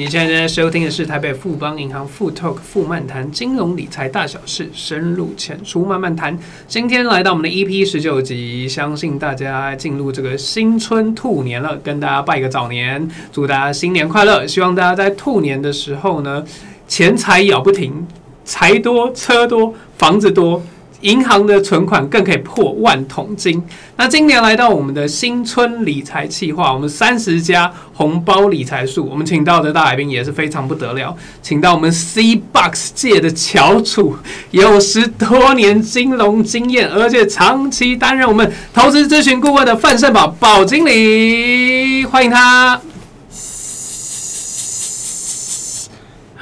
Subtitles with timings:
[0.00, 6.38] 你现在正在收听的是台北富邦银行富 Talk 富漫谈金融理财大小事，深入浅出慢慢谈。
[6.66, 14.46] 今天来到我们的 EP 十九集，相信大家进入这个新春兔年了，跟大家拜个早年，祝大家新年快乐。
[14.46, 16.42] 希望大家在兔年的时候呢，
[16.88, 18.06] 钱财咬不停，
[18.42, 20.62] 财多车多房子多。
[21.00, 23.62] 银行的存款更可以破万桶金。
[23.96, 34.16] 那今年来到我们的新春理财计划，我们三十家红包理财术，我们请到的大来宾也是非常不得了，请到我们 C Box 界的翘楚，
[34.50, 42.80] 有十多年金融经验，而且长期担任我们投资咨询顾问的范胜宝宝经理，欢迎他。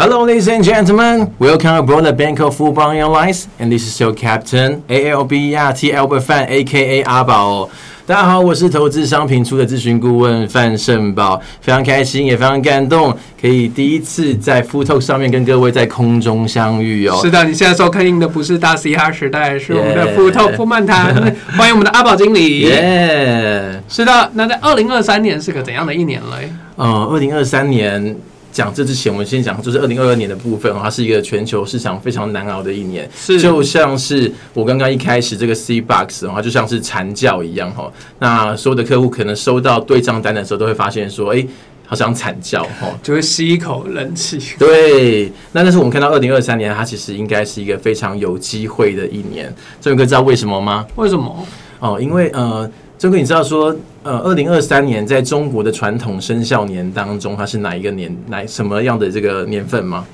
[0.01, 1.35] Hello, ladies and gentlemen.
[1.41, 6.47] Welcome aboard the Bank of Fubon Airlines, and this is your captain, ALBERT Albert Fan,
[6.49, 7.03] A.K.A.
[7.03, 7.69] 阿宝。
[8.07, 17.19] 大家好，我是投资商品出的咨询顾问范胜宝，非常开心，也非常感动，可以第一次在 FoodTalk 上面跟各位在空中相遇哦。
[17.21, 21.13] 是的，你现在收看的不是大嘻哈时代，是我们的 FoodTalk 富漫谈。
[21.57, 22.61] 欢迎我们的阿宝经理。
[22.61, 24.31] 耶，是的。
[24.35, 26.53] 那在二零二三年是个怎样的一年嘞？
[26.77, 28.17] 呃，二零二三年。
[28.59, 37.89] 讲这之前，我们先讲，就是二零二二年的部分，它是一个全球市场非常难熬的一年，是就像是我刚刚一开始这个 C box 的话，就像是惨叫一样哈。
[38.19, 41.47] 那所有的客户可能收到对账单的时候，都会发现说，哎，
[41.87, 44.41] 好想惨叫哈，就会吸一口冷气。
[44.59, 49.55] 对，那但是我们看到二零二三年，它其实应该是一个非常有机会的一年。
[49.81, 50.85] 这位哥知道为什么吗？
[50.97, 51.47] 为什么？
[51.79, 52.69] 哦，因为呃。
[52.99, 60.05] 这个你知道说，呃，二零二三年在中国的传统生肖年当中，它是哪一个年，哪什么样的这个年份吗？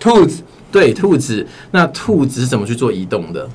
[0.00, 1.46] 兔子，对，兔子。
[1.70, 3.48] 那兔子是怎么去做移动的？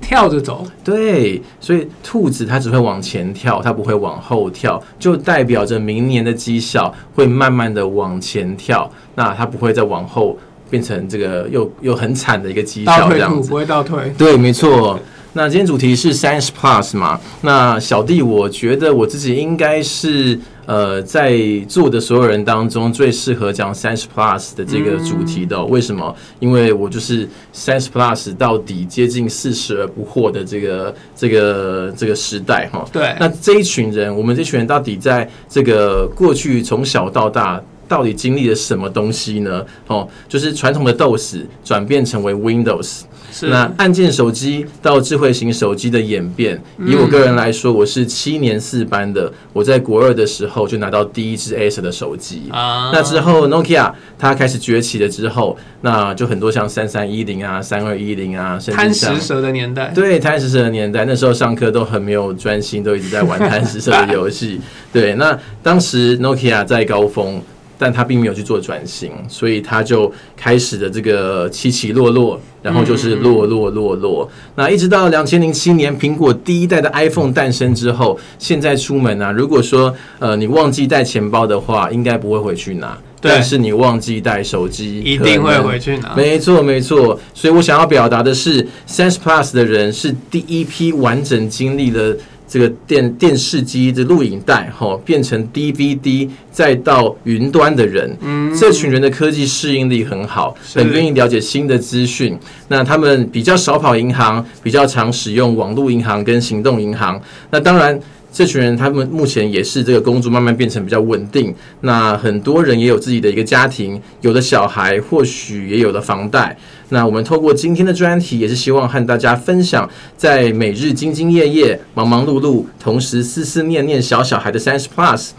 [0.00, 0.66] 跳着走。
[0.82, 10.38] 对，所以兔子它只会往前跳，它不会往后跳，就代表着明年的绩效会慢慢的往前跳，那它不会再往后
[10.70, 14.10] 变成这个又又很惨的一个绩效这样子，不会倒退。
[14.16, 14.98] 对，没错。
[15.38, 17.16] 那今天主题是三十 plus 嘛？
[17.42, 21.38] 那小弟我觉得我自己应该是呃在
[21.68, 25.64] 座的所有人当中最适合讲三十 plus 的这个主题的。
[25.66, 26.12] 为什么？
[26.40, 32.84] 因为我就是三十 plus 到底接近四十而不惑的这个这个这个时代哈。
[32.92, 33.14] 对。
[33.20, 39.64] 那这一群人，我们这群人到底在这个过去从小到大，到底经历了什么东西呢？
[39.86, 43.02] 哦，就是传统的 DOS 转变成为 Windows。
[43.42, 49.32] 那按键手机到智慧型手机的演变，以我个人来说，我是七年四班的。
[49.52, 52.44] 我在国二的时候就拿到第一支 Acer 的手机。
[52.50, 59.92] 啊那之后 Nokia 它开始崛起了之后，那就很多像三三一零啊、三二一零啊，甚至像贪食蛇的年代。
[59.94, 64.60] 对，贪食蛇的年代，那时候上课都很没有专心，都一直在玩贪食蛇的游戏。
[64.92, 67.42] 对，那当时 Nokia 在高峰。
[67.78, 74.28] 但他并没有去做转型，所以他就开始的这个起起落落，然后就是落落落落。
[74.56, 82.98] 那一直到两千零七年，苹果第一代的 iPhone 诞生之后，现在出门啊，如果说呃你忘记带钱包的话，应该不会回去拿。
[83.20, 86.14] 但是你忘记带手机，一定会回去拿。
[86.14, 87.18] 没错，没错。
[87.34, 92.16] 所以我想要表达的是，Sense Plus 的人是第一批完整经历了。
[92.48, 102.36] 这个电电视机的录影带，哈，变成 DVD，再到云端的人，嗯，这群人的科技适应力很好，很愿意了解新的资讯。
[102.68, 107.20] 那他们比较少跑银行，比较常使用网络银行跟行动银行。
[107.50, 108.00] 那当然。
[108.30, 111.52] 这群人，他们目前也是这个工作慢慢变成比较稳定。
[111.80, 116.56] 那很多人也有自己的一个家庭，有的小孩，或许也有了房贷。
[116.90, 125.30] 那我们透过今天的专题，也是希望和大家分享，在每日兢兢业业、忙忙碌碌，同时思思念念小小孩的三十 plus，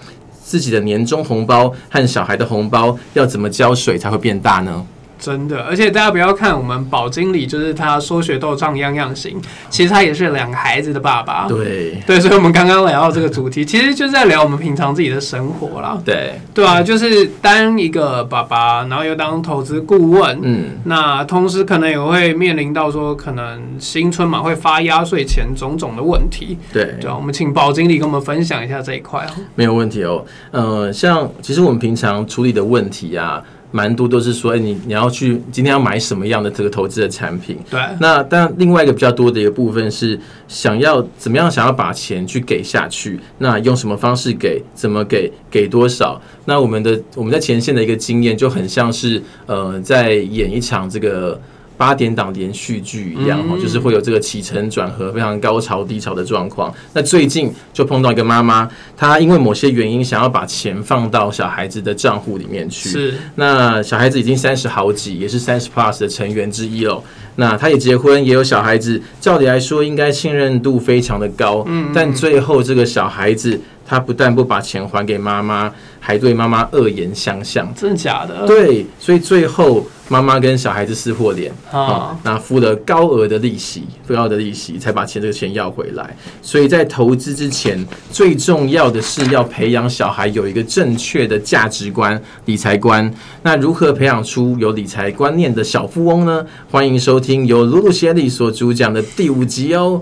[0.44, 4.85] 自己的年终红包和小孩的红包要怎么浇水才会变大呢？
[5.19, 9.35] 真的，而且大家不要看我们宝经理，就是他说学逗唱样样行，
[9.69, 11.45] 其实他也是两个孩子的爸爸。
[11.48, 16.00] 对对，所以我们刚刚聊到这个主题，其实就是在聊我们平常自己的生活啦。
[16.06, 26.57] 对对啊，就是当一个爸爸，然后又当投资顾问，嗯，那同时可能也会面临到说，可能新春嘛会发压岁钱种种的问题。
[26.71, 29.27] 对对啊，我们请宝经理跟我们分享一下这一块。
[29.56, 33.44] 没有问题哦，呃，像其实我们平常处理的问题啊。
[33.71, 37.57] 蛮多都是说，哎，你你要去今天要买什么样的这个投资的产品？
[37.69, 37.80] 对。
[38.00, 43.19] 那但另外一个比较多的一个部分是，想要怎么样想要把钱去给下去？
[43.38, 44.62] 那用什么方式给？
[44.74, 45.31] 怎么给？
[45.51, 46.19] 给多少？
[46.45, 51.39] 那我们的我们在前线的一个经验就很像是，呃，在演一场这个
[51.80, 56.74] 八点档连续剧一样哈，嗯、就是会有这个起承转合，非常高潮低潮的状况。
[56.92, 62.90] 那最近就碰到一个妈妈，她因为某些原因想要把钱放到小孩子的账户里面去。
[62.90, 67.02] 是，那小孩子已经三十好几，也是三十 plus 的成员之一了。
[67.38, 71.64] 那他也结婚，也有小孩子，照理来说应该信任度非常的高。
[71.68, 73.58] 嗯，但最后这个小孩子。
[73.92, 78.46] 他不但不把钱还给妈妈，还对妈妈恶言相向，真的假的？
[78.46, 86.15] 对，所以最后妈妈跟小孩子撕破脸啊，那付了高额的利息，高额的利息才把钱这个钱要回来。
[86.41, 93.09] 所以在投资之前，最重要的是要培养小孩有一个正确的价值观、理财观。
[93.44, 96.44] 那如何培养出有理财观念的小富翁呢？
[96.71, 100.01] 欢迎收听由露露协理所主讲的第五集哦。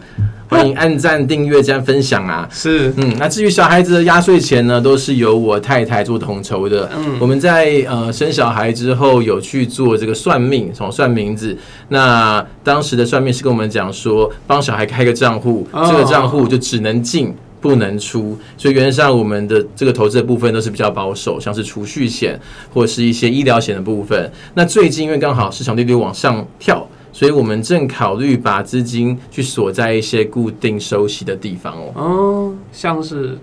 [0.50, 2.48] 欢迎按赞、订阅、加分享啊！
[2.50, 6.89] 是，嗯，那至于小孩子的压岁钱呢，都是由我太太做统筹的。
[6.95, 11.58] 嗯，我们在呃生小孩之后有去做这个算命，从算名字。
[11.90, 18.38] 那当时的算命是跟我们讲说，帮小孩开个账户，这个账户就只能进不能出。
[18.58, 22.40] 所以原则上我们的这个投资的部分都是比较保守，像是储蓄险
[22.74, 24.32] 或是一些医疗险的部分。
[24.54, 26.88] 那最近因为刚好市场利率往上跳。
[27.14, 31.92] 所以我们正考虑把资金去锁在一些固定收息的地方哦。
[31.96, 33.36] 哦，像是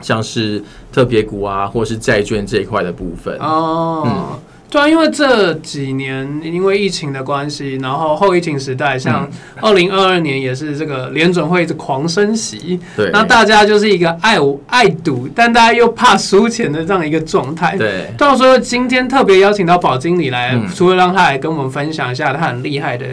[0.00, 4.02] 像是特别股啊，或是债券这一块的部分哦。
[4.06, 4.38] 嗯。
[4.72, 9.28] 对啊，因为这几年因为疫情的关系，然后后疫情时代，像
[9.60, 14.38] 二零二二年也是这个联准会狂升息，对，那大家就是一个爱
[14.68, 17.76] 爱赌，但大家又怕输钱的这样一个状态。
[17.76, 23.04] 对，到时候今天特别邀请到宝经理来，嗯、除了让他来跟我们分享一下他很厉害的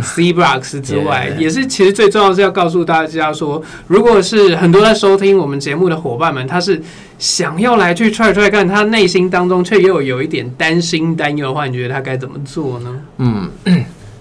[0.00, 6.80] C Blocks 之外， 也是其实最重要的是要告诉大家说，如果是很多在收听我们节目的伙伴们，他是。
[7.18, 13.00] 想要来去 try try 看，他内心当中却又有一点担心担忧的话，你觉得他该怎么做呢？
[13.18, 13.50] 嗯，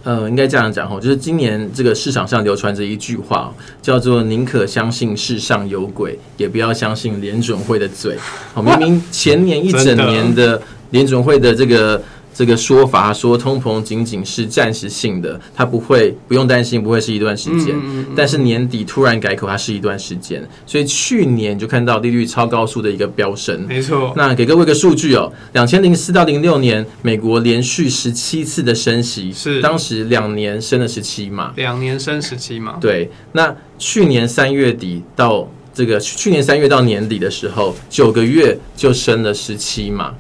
[0.04, 8.18] 呃，应该这样讲哈，就是今年这个市场上流传着一句话，叫做“宁可相信世上有鬼，也不要相信联准会的嘴”。
[8.54, 12.02] 好，明明前年一整年的联准会的这个。
[12.38, 17.76] 这个说法说通膨仅仅是暂时性的，它不会不用担心，不会是一段时间。
[18.16, 20.48] 但是年底突然改口，它是一段时间。
[20.64, 23.66] 所以去年就看到利率超高速的一个飙升。
[23.68, 24.14] 没错。
[24.16, 31.52] 那给各位一个数据哦，两千零四到零六年，美国连续十七次的升息，是当时两年升了十七码。
[31.56, 32.78] 两年升十七码。
[32.80, 33.10] 对。
[33.32, 40.14] 那去年三月底到这个去年三月到年底的时候，九个月就升了十七码。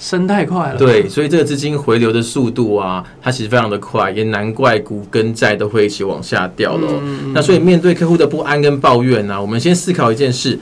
[0.00, 6.88] 升太快了，对，所以这个资金回流的速度啊，它其实非常的快，也难怪股跟债都会一起往下掉了。
[7.02, 10.58] 嗯、那所以面对客户的不安跟抱怨呢、啊，我们先思考一件事。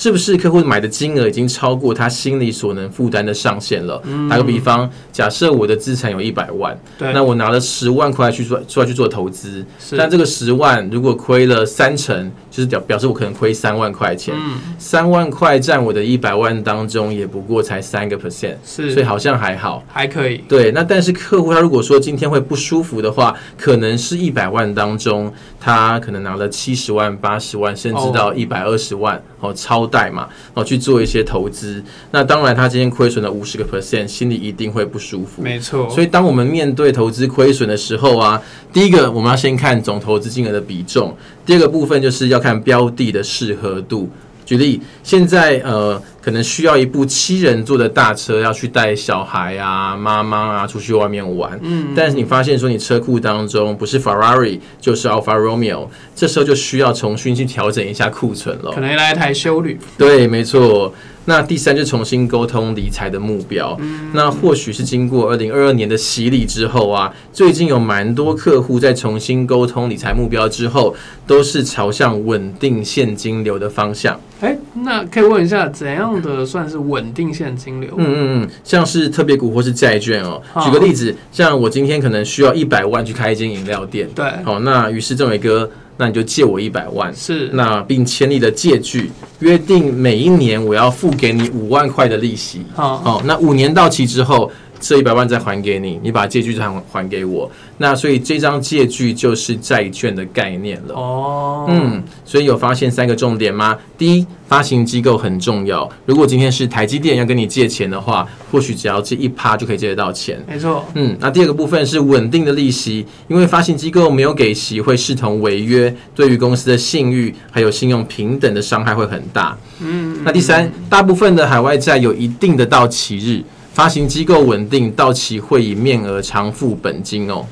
[0.00, 4.00] 是不是客户买的金额已经超过他心里所能负担的上限了？
[4.06, 14.34] 嗯、打个比方，假设我的资产有一百万，对那我拿了十万块去做出来去做投资，是但这个十万如果亏了三成，就是表表示我可能亏三万块钱。
[14.34, 20.38] 嗯、三万块占我的一百万当中也不过才三个 percent，是所以好像还好，还可以。
[20.48, 25.30] 对，那但是客户他如果说今天会不舒服的话，可能是一百万当中
[25.60, 29.89] 他可能拿了七十万、八十万，甚至到一百二十万哦，超。
[29.90, 31.82] 贷嘛，然后去做一些投资，
[32.12, 35.42] 那当然他今天亏损了五十个 percent，心里一定会不舒服。
[35.42, 38.40] 没错，所以当我们面对投资亏损的时候啊，
[38.72, 44.08] 第一个我们要先看总投资金额的比重，第二个部分就是要看标的的适合度。
[44.46, 51.58] 举例，现在呃，可能需要一部七人座的大车，要去带小孩啊、妈妈啊出去外面玩。
[51.62, 58.72] 嗯，但是你发现说，你车库当中不是 Ferrari 就是 Alfa Romeo，这时候就需要重新去调整一下库存了。
[58.72, 59.78] 可能来一台修旅。
[59.96, 60.92] 对，没错。
[61.26, 63.76] 那第三就重新沟通理财的目标。
[63.78, 70.96] 嗯，那或许是经过二零二二年的洗礼之后啊，最近有蛮多客户在重新沟通理财目标之后，
[71.26, 74.18] 都是朝向稳定现金流的方向。
[74.40, 77.92] 哎，那可以问一下，怎样的算是稳定现金流？
[77.98, 80.40] 嗯嗯嗯，像是特别股或是债券哦。
[80.64, 84.08] 举个例子，像我今天可能需要一百万去开一间饮料店。
[84.14, 85.70] 对，好，那于是政伟哥。
[85.96, 92.62] 那你就借我一百万，是那并签立了借据，约定每一年我要付给你五万块的利息。
[92.74, 97.48] 好，哦，那五年到期之后，这一百万再还给你，你把借据还还给我。
[97.76, 100.94] 那所以这张借据就是债券的概念了。
[100.94, 103.78] 哦，嗯，所以有发现三个重点吗？
[103.96, 105.88] 第一，发行机构很重要。
[106.04, 110.42] 如果今天是台积电要跟你借钱的话，或许只要借一趴就可以借得到钱。
[110.46, 110.84] 没错。
[110.94, 119.56] 嗯，那第二个部分是稳定的利息，因为发行机构没有给息会视同违约，对于公司的信誉还有信用平等的伤害会很大。
[119.80, 120.18] 嗯。
[120.24, 123.42] 那第三，大部分的海外债有一定的到期日，
[123.80, 127.46] 发行机构稳定，到期会以面额偿付本金哦。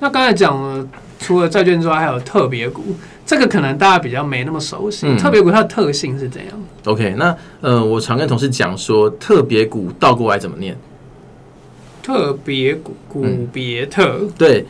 [0.00, 0.86] 那刚才讲了，
[1.18, 5.06] 除了债券之外，还有特别股，这个可能大家比较没那么熟悉。
[5.06, 6.50] 嗯、特别股它的特性是怎样
[6.84, 10.76] ？OK，那呃，我常跟同事讲说，特别股倒过来怎么念？
[12.02, 14.66] 特别股，股别特，嗯、对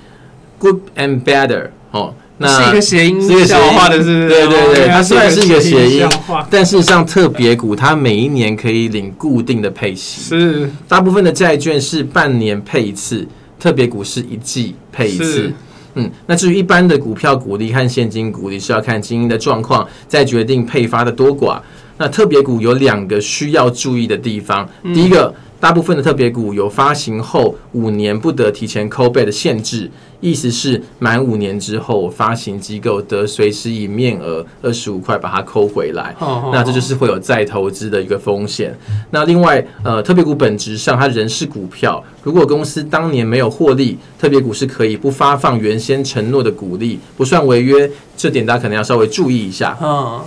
[0.60, 2.14] ，good and better 哦。
[2.42, 6.06] 那是一个谐音，是一个笑话的是，是，对对对，它虽然是一个谐音，
[6.50, 13.26] 但事实上特别股它每一年可以领固定的配息，是大部分的债券是半年配一次，
[13.58, 15.52] 特别股是一季配一次。
[15.94, 21.60] 嗯，那至于一般的股票股利和现金股利是要看经营的状况，再决定配发的多寡。
[21.98, 25.32] 那特别股有两个需要注意的地方，嗯、第一个。
[25.62, 29.88] 大部分的特别股有发行后五年不得提前 call back 的限制，
[30.22, 36.14] 意思是满五年之后，发行机构得随时以面额二十五块把它扣回来。
[36.52, 38.74] 那这就是会有再投资的一个风险。
[39.10, 47.90] 那另外，呃，特别股本质上它仍是股票，如果公司当年没有获利，特别股是可以不发放原先承诺的股利，不算违约。
[48.16, 49.76] 这点大家可能要稍微注意一下。
[49.80, 50.24] 哦，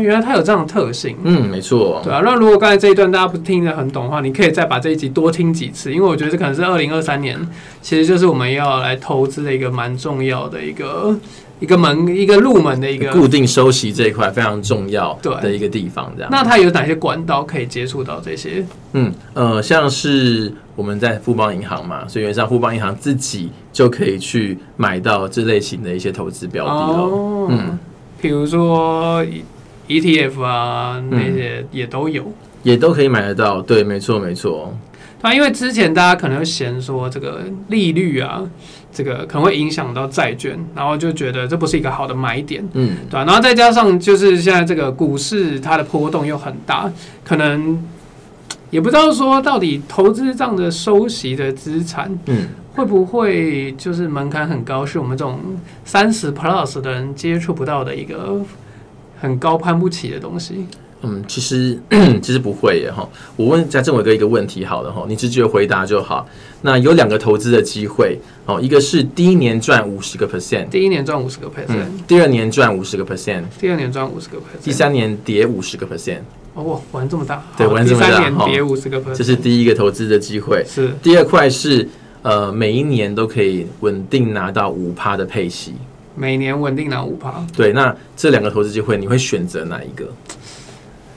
[0.00, 1.16] 原来它有这样的特性。
[1.22, 2.00] 嗯，没错。
[2.02, 7.38] 对啊，那如果刚才这一段大家不听得很懂的话，你可以再把这一集多听几次，因为我觉得这可能是二零二三年，
[7.80, 11.16] 其实就是我们要来投资的一个蛮重要的一个
[11.60, 16.12] 一个门一个入门的一个固定收息这一块非常重要的一个地方。
[16.16, 18.64] 这样，那它有哪些管道可以接触到这些？
[18.94, 27.46] 嗯呃，像是我们在富邦银行嘛，所以原则上富邦银行自己就可以去买到这类型的一些投资标的哦。
[27.50, 27.78] 嗯，
[28.20, 29.24] 比如说。
[29.90, 32.32] ETF 啊，那些也都有，嗯，
[32.62, 33.60] 也都可以买得到。
[33.60, 34.72] 对，没错，没错。
[35.20, 38.42] 啊，因为之前大家可能会嫌说这个利率啊，
[38.90, 43.24] 这个可能会影响到债券，然后就觉得这不是一个好的买点，嗯，对吧？
[43.24, 46.90] 然后再加上就是现在这个股市它的波动又很大，
[47.22, 47.84] 可能
[48.70, 55.38] 也不知道说到底投资这样的收息的资产，嗯，会不会就是门槛很高，是我们这种
[55.84, 58.40] 三十 plus 的人接触不到的一个。
[59.20, 60.66] 很高攀不起的东西。
[61.02, 61.80] 嗯，其实
[62.20, 63.08] 其实不会耶哈。
[63.34, 66.28] 我问家政伟哥一个问题好了哈，你直接回答就好。
[66.60, 76.20] 那有两个投资的机会哦，一个是第一年赚五十个 percent，第一年赚五十个 percent，第二年赚五十个 percent，第二年赚五十个 percent，第三年跌五十个 percent。
[76.52, 77.42] 哦，玩这么大？
[77.56, 78.06] 对，玩这么大。
[78.08, 80.62] 第三年跌五十个 percent，这是第一个投资的机会。
[80.68, 80.90] 是。
[81.02, 81.88] 第二块是
[82.20, 85.72] 呃，每一年都可以稳定拿到五趴的配息。
[86.14, 90.06] 每年稳定拿五趴，对，那这两个投资机会，你会选择哪一个？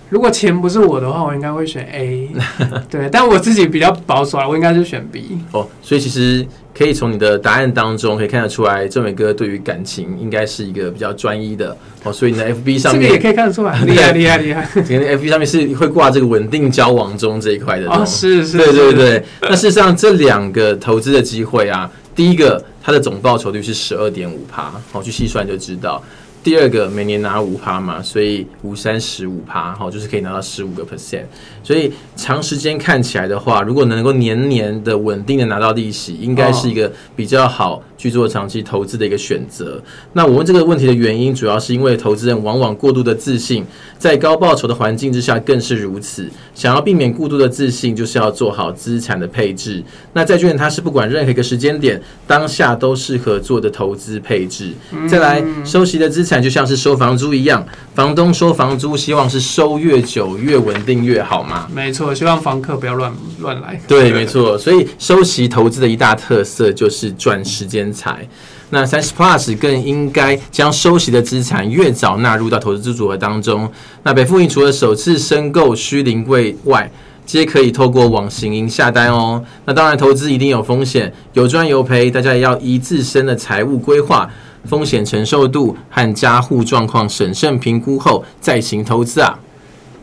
[0.09, 2.29] 如果钱不是我的话，我应该会选 A。
[2.87, 5.39] 对，但我自己比较保守啊，我应该是选 B。
[5.51, 6.45] 哦，所以其实
[6.77, 12.13] 可以从你的答案当中可以看得出来，政伟哥对于感情应该是一个比较专一的哦。
[12.13, 14.69] 所以你的 FB 上面这个也可以看得出来，厉害厉害厉害。
[14.75, 19.25] 你的 FB 上面是会挂这个稳定交往中这一块的哦，是是，对对对。
[19.41, 22.63] 那事实上这两个投资的机会啊，第一个。
[22.83, 26.03] 它的总报酬率是十二点五趴，好，去细算就知道。
[26.43, 31.23] 第二个每年拿五趴嘛，所以五三十五趴，好，就是可以拿到十五个 percent。
[31.63, 39.81] 所以长时间看起来的话，如果能够年年的稳定的拿到利息，应该是一个比较好去做长期投资的一个选择。
[40.11, 43.65] 那我问这个问题的原因，主要是因为投资人往往过度的自信，
[43.97, 46.29] 在高报酬的环境之下更是如此。
[46.53, 49.81] 想要避免过度的自信，就是要做好资产的配置。
[50.11, 54.73] 那债券它是不管任何一个时间点，当下都适合做的投资配置。
[55.07, 61.69] 再来，收息的资产就像是收房租一样，房东收房租希望是收越久越稳定越好嘛？
[61.73, 63.79] 没错，希望房客不要乱乱来。
[63.87, 64.57] 对，没错。
[64.57, 68.27] 所以收息投资的一大特色就是赚时间财。
[68.71, 73.71] 那三十 Plus 更应该将收息的资产越早纳入到投资组合当中。
[74.01, 76.91] 那北富银除了首次申购需临柜外，
[77.25, 79.41] 皆可以透过网行银下单哦。
[79.65, 84.29] 那当然，投资一定有风险，有赚有赔，大家也要依自身的财务规划、
[84.65, 89.39] 风险承受度和家户状况审慎评估后再行投资啊。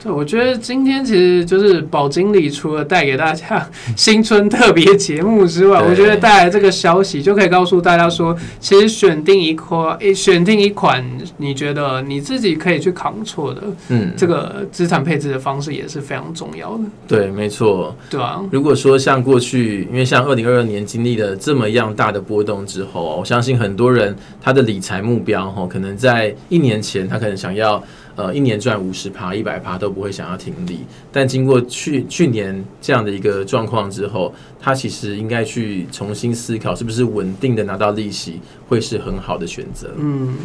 [0.03, 11.05] 对，我觉得今天其实就是宝经理除了带给大家 新春特别节目之外，我觉得带来这个消息就可以告诉大家说，其实选定一块，选定一款
[11.37, 16.85] 你觉得你自己可以去扛错的，嗯，这个资产配置的方式也是非常重要的。
[17.07, 17.95] 对，没错。
[18.09, 27.83] 对啊，如果说像过去，因为像二零二二年经历了这么样大的波动之后，我相信很多人他的理财目标哈，可能在一年前他可能想要。
[28.21, 39.91] 呃，一年赚五十趴、一百趴都不会想要停利，但经过去去年这样的一个状况之后，他其实应该去重新思考，是不是稳定的拿到利息会是很好的选择。
[39.97, 40.37] 嗯，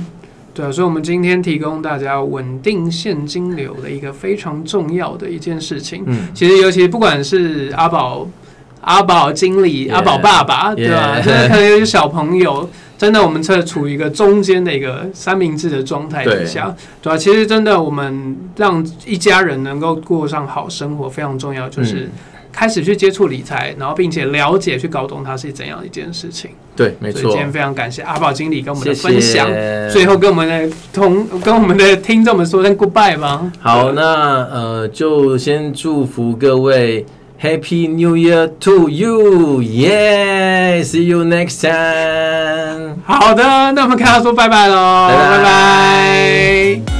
[0.53, 6.03] 对啊，所以，我们今天提供大家稳定现金流的一个非常重要的一件事情。
[6.05, 8.25] 嗯，其实尤其不管是阿宝。
[8.81, 11.17] 阿宝经理、yeah, 阿宝爸爸对吧？
[11.25, 17.17] 可能有些小朋友，真的我们在处于一个中间的一个三明治的状态底下，对吧？
[17.17, 22.01] 其实真的，我们让一家人能够过上好生活非常重要，就是。
[22.01, 22.11] 嗯
[22.55, 26.51] 开始去接触理财，然后并且了解、去搞懂它是怎样一件事情。
[26.73, 27.23] 对，没错。
[27.23, 29.45] 今天非常感谢阿宝经理跟我们的分享。
[29.45, 29.89] 谢谢。
[29.91, 33.51] 最后跟我们的同跟我们的听众们说声 goodbye 吧。
[33.59, 34.01] 好，那
[34.45, 37.05] 呃，就先祝福各位
[37.38, 39.60] Happy New Year to you.
[39.60, 42.96] Yeah, see you next time.
[43.06, 45.38] 好的，那我们跟他说拜拜喽，拜拜。
[45.38, 45.44] 拜
[46.84, 46.93] 拜。